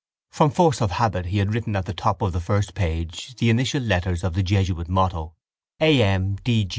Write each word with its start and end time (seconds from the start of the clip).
From 0.31 0.49
force 0.49 0.81
of 0.81 0.89
habit 0.93 1.27
he 1.27 1.37
had 1.37 1.53
written 1.53 1.75
at 1.75 1.85
the 1.85 1.93
top 1.93 2.23
of 2.23 2.33
the 2.33 2.39
first 2.39 2.73
page 2.73 3.35
the 3.35 3.51
initial 3.51 3.83
letters 3.83 4.23
of 4.23 4.33
the 4.33 4.41
jesuit 4.41 4.89
motto: 4.89 5.35
A.M. 5.79 6.37